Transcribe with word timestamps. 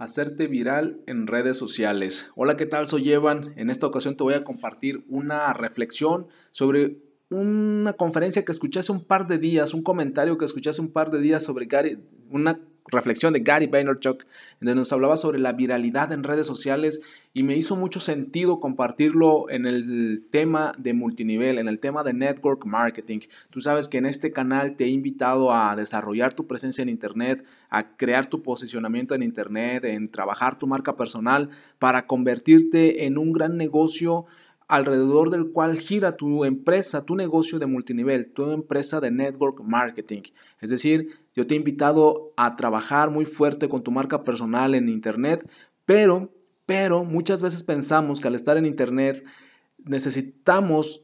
hacerte 0.00 0.46
viral 0.46 1.02
en 1.06 1.26
redes 1.26 1.58
sociales. 1.58 2.30
Hola, 2.34 2.56
¿qué 2.56 2.64
tal? 2.64 2.88
Soy 2.88 3.12
Evan. 3.12 3.52
En 3.56 3.68
esta 3.68 3.86
ocasión 3.86 4.16
te 4.16 4.24
voy 4.24 4.32
a 4.32 4.44
compartir 4.44 5.04
una 5.08 5.52
reflexión 5.52 6.26
sobre 6.52 6.96
una 7.28 7.92
conferencia 7.92 8.42
que 8.42 8.50
escuché 8.50 8.80
hace 8.80 8.92
un 8.92 9.04
par 9.04 9.28
de 9.28 9.36
días, 9.36 9.74
un 9.74 9.82
comentario 9.82 10.38
que 10.38 10.46
escuché 10.46 10.70
hace 10.70 10.80
un 10.80 10.90
par 10.90 11.10
de 11.10 11.20
días 11.20 11.44
sobre 11.44 11.66
Gary, 11.66 11.98
una 12.30 12.58
reflexión 12.90 13.32
de 13.32 13.40
Gary 13.40 13.66
Vaynerchuk, 13.66 14.24
donde 14.60 14.74
nos 14.74 14.92
hablaba 14.92 15.16
sobre 15.16 15.38
la 15.38 15.52
viralidad 15.52 16.12
en 16.12 16.24
redes 16.24 16.46
sociales 16.46 17.00
y 17.32 17.44
me 17.44 17.56
hizo 17.56 17.76
mucho 17.76 18.00
sentido 18.00 18.58
compartirlo 18.58 19.48
en 19.50 19.66
el 19.66 20.24
tema 20.30 20.74
de 20.78 20.94
multinivel, 20.94 21.58
en 21.58 21.68
el 21.68 21.78
tema 21.78 22.02
de 22.02 22.12
network 22.12 22.64
marketing. 22.66 23.20
Tú 23.50 23.60
sabes 23.60 23.86
que 23.86 23.98
en 23.98 24.06
este 24.06 24.32
canal 24.32 24.76
te 24.76 24.84
he 24.84 24.88
invitado 24.88 25.54
a 25.54 25.76
desarrollar 25.76 26.34
tu 26.34 26.46
presencia 26.46 26.82
en 26.82 26.88
Internet, 26.88 27.44
a 27.68 27.96
crear 27.96 28.26
tu 28.26 28.42
posicionamiento 28.42 29.14
en 29.14 29.22
Internet, 29.22 29.84
en 29.84 30.10
trabajar 30.10 30.58
tu 30.58 30.66
marca 30.66 30.96
personal 30.96 31.50
para 31.78 32.06
convertirte 32.06 33.06
en 33.06 33.16
un 33.16 33.32
gran 33.32 33.56
negocio 33.56 34.26
alrededor 34.70 35.30
del 35.30 35.50
cual 35.50 35.78
gira 35.78 36.16
tu 36.16 36.44
empresa, 36.44 37.04
tu 37.04 37.16
negocio 37.16 37.58
de 37.58 37.66
multinivel, 37.66 38.30
tu 38.32 38.50
empresa 38.52 39.00
de 39.00 39.10
network 39.10 39.60
marketing. 39.62 40.22
Es 40.60 40.70
decir, 40.70 41.08
yo 41.34 41.46
te 41.46 41.54
he 41.54 41.56
invitado 41.56 42.32
a 42.36 42.54
trabajar 42.54 43.10
muy 43.10 43.24
fuerte 43.24 43.68
con 43.68 43.82
tu 43.82 43.90
marca 43.90 44.22
personal 44.22 44.76
en 44.76 44.88
Internet, 44.88 45.44
pero, 45.84 46.30
pero 46.66 47.04
muchas 47.04 47.42
veces 47.42 47.64
pensamos 47.64 48.20
que 48.20 48.28
al 48.28 48.36
estar 48.36 48.56
en 48.56 48.64
Internet 48.64 49.24
necesitamos 49.84 51.02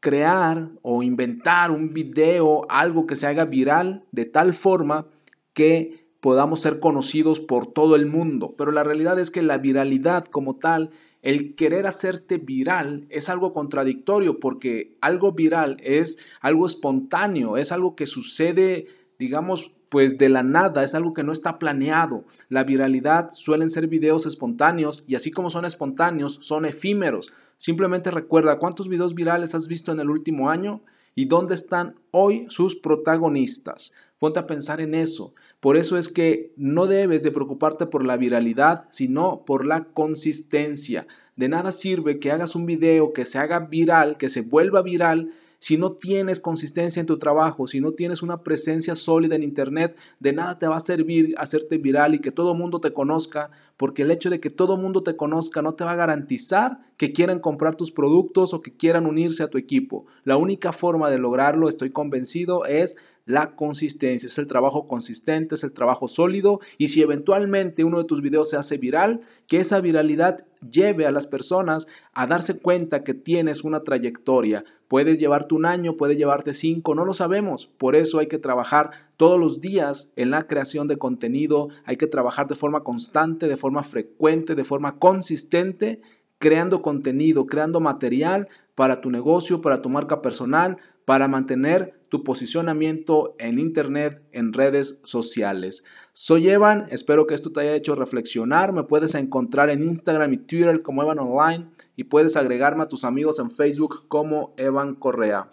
crear 0.00 0.70
o 0.80 1.02
inventar 1.02 1.70
un 1.70 1.92
video, 1.92 2.64
algo 2.70 3.06
que 3.06 3.16
se 3.16 3.26
haga 3.26 3.44
viral 3.44 4.04
de 4.10 4.24
tal 4.24 4.54
forma 4.54 5.06
que 5.52 6.05
podamos 6.20 6.60
ser 6.60 6.80
conocidos 6.80 7.40
por 7.40 7.72
todo 7.72 7.96
el 7.96 8.06
mundo. 8.06 8.54
Pero 8.56 8.72
la 8.72 8.84
realidad 8.84 9.18
es 9.18 9.30
que 9.30 9.42
la 9.42 9.58
viralidad 9.58 10.24
como 10.26 10.56
tal 10.56 10.90
el 11.22 11.56
querer 11.56 11.88
hacerte 11.88 12.38
viral 12.38 13.06
es 13.10 13.28
algo 13.28 13.52
contradictorio 13.52 14.38
porque 14.38 14.96
algo 15.00 15.32
viral 15.32 15.76
es 15.82 16.18
algo 16.40 16.66
espontáneo, 16.66 17.56
es 17.56 17.72
algo 17.72 17.96
que 17.96 18.06
sucede, 18.06 18.86
digamos, 19.18 19.72
pues 19.88 20.18
de 20.18 20.28
la 20.28 20.44
nada, 20.44 20.84
es 20.84 20.94
algo 20.94 21.14
que 21.14 21.24
no 21.24 21.32
está 21.32 21.58
planeado. 21.58 22.24
La 22.48 22.62
viralidad 22.62 23.30
suelen 23.32 23.70
ser 23.70 23.88
videos 23.88 24.24
espontáneos 24.24 25.02
y 25.08 25.16
así 25.16 25.32
como 25.32 25.50
son 25.50 25.64
espontáneos, 25.64 26.38
son 26.42 26.64
efímeros. 26.64 27.32
Simplemente 27.56 28.12
recuerda 28.12 28.58
cuántos 28.60 28.88
videos 28.88 29.14
virales 29.14 29.54
has 29.54 29.66
visto 29.66 29.90
en 29.90 29.98
el 29.98 30.10
último 30.10 30.48
año 30.48 30.80
y 31.16 31.24
dónde 31.24 31.54
están 31.54 31.96
hoy 32.18 32.46
sus 32.48 32.74
protagonistas. 32.74 33.92
Ponte 34.18 34.38
a 34.38 34.46
pensar 34.46 34.80
en 34.80 34.94
eso. 34.94 35.34
Por 35.60 35.76
eso 35.76 35.98
es 35.98 36.08
que 36.08 36.52
no 36.56 36.86
debes 36.86 37.22
de 37.22 37.30
preocuparte 37.30 37.84
por 37.84 38.06
la 38.06 38.16
viralidad, 38.16 38.84
sino 38.90 39.44
por 39.44 39.66
la 39.66 39.84
consistencia. 39.84 41.06
De 41.36 41.48
nada 41.48 41.72
sirve 41.72 42.18
que 42.18 42.32
hagas 42.32 42.54
un 42.54 42.64
video 42.64 43.12
que 43.12 43.26
se 43.26 43.38
haga 43.38 43.60
viral, 43.60 44.16
que 44.16 44.30
se 44.30 44.40
vuelva 44.40 44.80
viral, 44.80 45.32
si 45.58 45.76
no 45.76 45.92
tienes 45.92 46.40
consistencia 46.40 47.00
en 47.00 47.06
tu 47.06 47.18
trabajo, 47.18 47.66
si 47.66 47.80
no 47.80 47.92
tienes 47.92 48.22
una 48.22 48.42
presencia 48.42 48.94
sólida 48.94 49.36
en 49.36 49.42
Internet, 49.42 49.96
de 50.20 50.32
nada 50.32 50.58
te 50.58 50.66
va 50.66 50.76
a 50.76 50.80
servir 50.80 51.34
hacerte 51.38 51.78
viral 51.78 52.14
y 52.14 52.20
que 52.20 52.32
todo 52.32 52.52
el 52.52 52.58
mundo 52.58 52.80
te 52.80 52.92
conozca, 52.92 53.50
porque 53.76 54.02
el 54.02 54.10
hecho 54.10 54.30
de 54.30 54.40
que 54.40 54.50
todo 54.50 54.74
el 54.74 54.80
mundo 54.80 55.02
te 55.02 55.16
conozca 55.16 55.62
no 55.62 55.74
te 55.74 55.84
va 55.84 55.92
a 55.92 55.96
garantizar 55.96 56.78
que 56.96 57.12
quieran 57.12 57.40
comprar 57.40 57.74
tus 57.74 57.92
productos 57.92 58.54
o 58.54 58.62
que 58.62 58.76
quieran 58.76 59.06
unirse 59.06 59.42
a 59.42 59.48
tu 59.48 59.58
equipo. 59.58 60.06
La 60.24 60.36
única 60.36 60.72
forma 60.72 61.10
de 61.10 61.18
lograrlo, 61.18 61.68
estoy 61.68 61.90
convencido, 61.90 62.64
es 62.64 62.96
la 63.26 63.56
consistencia, 63.56 64.28
es 64.28 64.38
el 64.38 64.46
trabajo 64.46 64.86
consistente, 64.86 65.56
es 65.56 65.64
el 65.64 65.72
trabajo 65.72 66.06
sólido 66.06 66.60
y 66.78 66.88
si 66.88 67.02
eventualmente 67.02 67.82
uno 67.84 67.98
de 67.98 68.04
tus 68.04 68.22
videos 68.22 68.48
se 68.50 68.56
hace 68.56 68.78
viral, 68.78 69.20
que 69.48 69.58
esa 69.58 69.80
viralidad 69.80 70.46
lleve 70.70 71.06
a 71.06 71.10
las 71.10 71.26
personas 71.26 71.88
a 72.14 72.26
darse 72.28 72.58
cuenta 72.58 73.02
que 73.02 73.14
tienes 73.14 73.64
una 73.64 73.82
trayectoria. 73.82 74.64
Puedes 74.86 75.18
llevarte 75.18 75.56
un 75.56 75.66
año, 75.66 75.96
puede 75.96 76.14
llevarte 76.14 76.52
cinco, 76.52 76.94
no 76.94 77.04
lo 77.04 77.14
sabemos. 77.14 77.66
Por 77.66 77.96
eso 77.96 78.20
hay 78.20 78.28
que 78.28 78.38
trabajar 78.38 78.92
todos 79.16 79.40
los 79.40 79.60
días 79.60 80.12
en 80.14 80.30
la 80.30 80.46
creación 80.46 80.86
de 80.86 80.96
contenido, 80.96 81.68
hay 81.84 81.96
que 81.96 82.06
trabajar 82.06 82.46
de 82.46 82.54
forma 82.54 82.84
constante, 82.84 83.48
de 83.48 83.56
forma 83.56 83.82
frecuente, 83.82 84.54
de 84.54 84.64
forma 84.64 84.98
consistente, 84.98 86.00
creando 86.38 86.82
contenido, 86.82 87.46
creando 87.46 87.80
material 87.80 88.48
para 88.74 89.00
tu 89.00 89.10
negocio, 89.10 89.60
para 89.60 89.82
tu 89.82 89.88
marca 89.88 90.22
personal, 90.22 90.76
para 91.04 91.28
mantener 91.28 91.94
tu 92.08 92.22
posicionamiento 92.22 93.34
en 93.38 93.58
Internet, 93.58 94.22
en 94.32 94.52
redes 94.52 95.00
sociales. 95.04 95.84
Soy 96.12 96.48
Evan, 96.48 96.86
espero 96.90 97.26
que 97.26 97.34
esto 97.34 97.52
te 97.52 97.60
haya 97.60 97.74
hecho 97.74 97.94
reflexionar. 97.94 98.72
Me 98.72 98.84
puedes 98.84 99.14
encontrar 99.14 99.70
en 99.70 99.82
Instagram 99.82 100.32
y 100.32 100.38
Twitter 100.38 100.82
como 100.82 101.02
Evan 101.02 101.18
Online 101.18 101.68
y 101.96 102.04
puedes 102.04 102.36
agregarme 102.36 102.84
a 102.84 102.88
tus 102.88 103.04
amigos 103.04 103.38
en 103.38 103.50
Facebook 103.50 104.08
como 104.08 104.54
Evan 104.56 104.94
Correa. 104.94 105.48